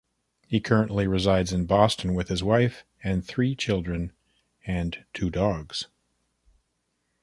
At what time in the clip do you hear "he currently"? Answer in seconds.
0.47-1.05